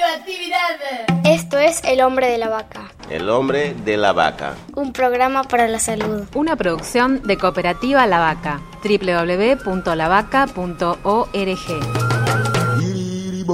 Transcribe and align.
Radioactividad. 0.00 0.80
Esto 1.24 1.58
es 1.58 1.82
El 1.84 2.00
Hombre 2.00 2.28
de 2.28 2.38
la 2.38 2.48
Vaca. 2.48 2.90
El 3.10 3.28
hombre 3.28 3.74
de 3.84 3.96
la 3.98 4.12
vaca. 4.12 4.54
Un 4.74 4.92
programa 4.92 5.44
para 5.44 5.68
la 5.68 5.78
salud. 5.78 6.26
Una 6.34 6.56
producción 6.56 7.22
de 7.24 7.36
Cooperativa 7.36 8.06
La 8.06 8.18
Vaca. 8.18 8.60
www.lavaca.org. 8.82 9.70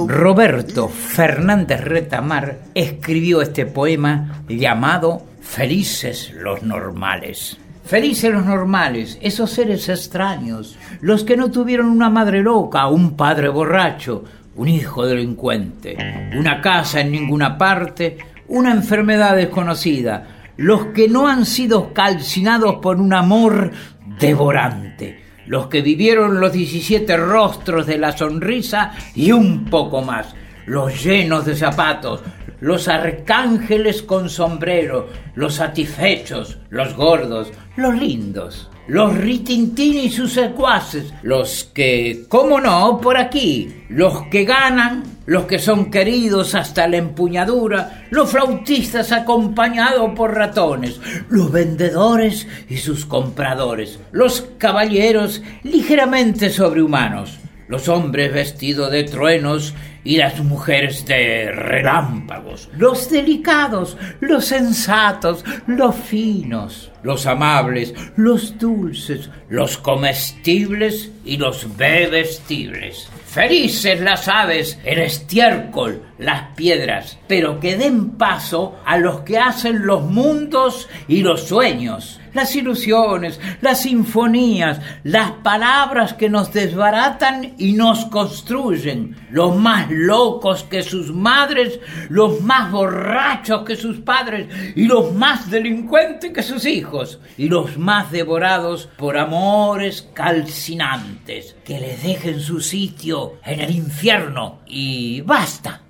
Roberto 0.07 0.87
Fernández 0.87 1.81
Retamar 1.81 2.59
escribió 2.75 3.41
este 3.41 3.65
poema 3.65 4.43
llamado 4.47 5.23
Felices 5.41 6.31
los 6.33 6.63
normales. 6.63 7.57
Felices 7.83 8.31
los 8.31 8.45
normales, 8.45 9.17
esos 9.21 9.49
seres 9.49 9.89
extraños, 9.89 10.77
los 10.99 11.23
que 11.23 11.37
no 11.37 11.51
tuvieron 11.51 11.87
una 11.87 12.09
madre 12.09 12.41
loca, 12.41 12.87
un 12.87 13.15
padre 13.15 13.47
borracho, 13.47 14.25
un 14.57 14.67
hijo 14.67 15.05
delincuente, 15.05 15.95
una 16.35 16.61
casa 16.61 17.01
en 17.01 17.11
ninguna 17.11 17.57
parte, 17.57 18.17
una 18.47 18.71
enfermedad 18.71 19.35
desconocida, 19.35 20.27
los 20.57 20.87
que 20.87 21.07
no 21.07 21.27
han 21.27 21.45
sido 21.45 21.93
calcinados 21.93 22.77
por 22.81 22.99
un 22.99 23.13
amor 23.13 23.71
devorante, 24.19 25.23
los 25.45 25.67
que 25.67 25.81
vivieron 25.81 26.39
los 26.39 26.51
17 26.51 27.15
rostros 27.17 27.85
de 27.85 27.99
la 27.99 28.17
sonrisa 28.17 28.91
y 29.15 29.31
un 29.31 29.65
poco 29.65 30.01
más, 30.01 30.35
los 30.65 31.03
llenos 31.03 31.45
de 31.45 31.55
zapatos, 31.55 32.21
los 32.59 32.87
arcángeles 32.87 34.01
con 34.01 34.29
sombrero, 34.29 35.07
los 35.35 35.53
satisfechos, 35.55 36.57
los 36.69 36.95
gordos, 36.95 37.51
los 37.75 37.95
lindos, 37.95 38.71
los 38.87 39.15
Ritintín 39.17 39.95
y 39.95 40.09
sus 40.09 40.33
secuaces, 40.33 41.13
los 41.21 41.69
que, 41.73 42.25
cómo 42.29 42.61
no, 42.61 42.99
por 43.01 43.17
aquí, 43.17 43.83
los 43.89 44.23
que 44.27 44.45
ganan, 44.45 45.03
los 45.25 45.45
que 45.45 45.59
son 45.59 45.91
queridos 45.91 46.55
hasta 46.55 46.87
la 46.87 46.97
empuñadura, 46.97 48.07
los 48.11 48.31
flautistas 48.31 49.11
acompañados 49.11 50.11
por 50.15 50.33
ratones, 50.33 50.99
los 51.29 51.51
vendedores 51.51 52.47
y 52.69 52.77
sus 52.77 53.05
compradores, 53.05 53.99
los 54.11 54.41
caballeros 54.57 55.41
ligeramente 55.63 56.49
sobrehumanos, 56.49 57.39
los 57.67 57.89
hombres 57.89 58.33
vestidos 58.33 58.91
de 58.91 59.03
truenos 59.03 59.73
y 60.05 60.15
las 60.15 60.39
mujeres 60.39 61.05
de 61.05 61.51
relámpagos, 61.51 62.69
los 62.77 63.09
delicados, 63.11 63.97
los 64.21 64.45
sensatos, 64.45 65.43
los 65.67 65.93
finos, 65.93 66.91
los 67.07 67.25
amables, 67.25 67.93
los 68.17 68.59
dulces, 68.59 69.29
los 69.47 69.77
comestibles 69.77 71.09
y 71.23 71.37
los 71.37 71.77
bebestibles. 71.77 73.07
Felices 73.25 74.01
las 74.01 74.27
aves, 74.27 74.77
el 74.83 74.99
estiércol, 74.99 76.01
las 76.17 76.55
piedras, 76.55 77.17
pero 77.27 77.59
que 77.59 77.77
den 77.77 78.11
paso 78.11 78.79
a 78.85 78.97
los 78.97 79.21
que 79.21 79.37
hacen 79.37 79.85
los 79.85 80.03
mundos 80.03 80.87
y 81.07 81.21
los 81.21 81.47
sueños, 81.47 82.19
las 82.33 82.55
ilusiones, 82.55 83.39
las 83.61 83.81
sinfonías, 83.81 84.79
las 85.03 85.31
palabras 85.31 86.13
que 86.13 86.29
nos 86.29 86.53
desbaratan 86.53 87.55
y 87.57 87.73
nos 87.73 88.05
construyen, 88.05 89.15
los 89.31 89.55
más 89.55 89.89
locos 89.89 90.63
que 90.63 90.83
sus 90.83 91.13
madres, 91.13 91.79
los 92.09 92.41
más 92.41 92.71
borrachos 92.71 93.63
que 93.65 93.75
sus 93.75 93.99
padres 93.99 94.47
y 94.75 94.85
los 94.85 95.13
más 95.13 95.49
delincuentes 95.49 96.31
que 96.31 96.43
sus 96.43 96.65
hijos, 96.65 97.19
y 97.37 97.49
los 97.49 97.77
más 97.77 98.11
devorados 98.11 98.89
por 98.97 99.17
amores 99.17 100.07
calcinantes, 100.13 101.55
que 101.63 101.79
les 101.79 102.03
dejen 102.03 102.39
su 102.39 102.61
sitio 102.61 103.35
en 103.43 103.61
el 103.61 103.71
infierno 103.71 104.59
y 104.67 105.21
basta. 105.21 105.81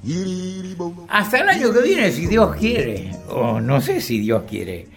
Hasta 1.10 1.40
el 1.40 1.50
año 1.50 1.74
que 1.74 1.82
viene, 1.82 2.12
si 2.12 2.28
Dios 2.28 2.56
quiere, 2.56 3.12
o 3.30 3.60
no 3.60 3.82
sé 3.82 4.02
si 4.02 4.20
Dios 4.20 4.44
quiere. 4.48 4.88